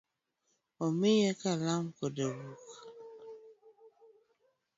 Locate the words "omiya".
0.85-1.31